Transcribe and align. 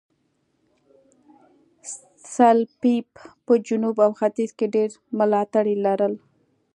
سلپيپ 2.33 3.09
په 3.45 3.53
جنوب 3.67 3.95
او 4.05 4.11
ختیځ 4.19 4.51
کې 4.57 4.67
ډېر 4.75 4.89
ملاتړي 5.17 5.75
لرل. 5.85 6.13